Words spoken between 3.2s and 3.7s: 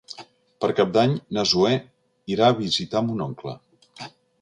oncle.